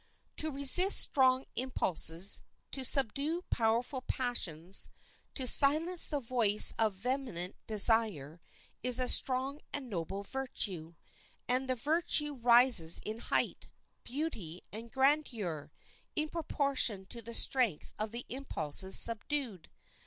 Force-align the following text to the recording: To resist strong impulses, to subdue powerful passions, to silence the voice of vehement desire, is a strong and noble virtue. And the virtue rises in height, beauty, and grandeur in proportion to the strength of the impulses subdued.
To 0.37 0.49
resist 0.49 0.97
strong 0.97 1.45
impulses, 1.55 2.41
to 2.71 2.83
subdue 2.83 3.43
powerful 3.51 4.01
passions, 4.01 4.89
to 5.35 5.45
silence 5.45 6.07
the 6.07 6.19
voice 6.19 6.73
of 6.79 6.95
vehement 6.95 7.53
desire, 7.67 8.41
is 8.81 8.99
a 8.99 9.07
strong 9.07 9.59
and 9.71 9.91
noble 9.91 10.23
virtue. 10.23 10.95
And 11.47 11.69
the 11.69 11.75
virtue 11.75 12.33
rises 12.33 12.99
in 13.05 13.19
height, 13.19 13.69
beauty, 14.03 14.63
and 14.71 14.91
grandeur 14.91 15.71
in 16.15 16.29
proportion 16.29 17.05
to 17.05 17.21
the 17.21 17.35
strength 17.35 17.93
of 17.99 18.09
the 18.09 18.25
impulses 18.27 18.97
subdued. 18.97 19.69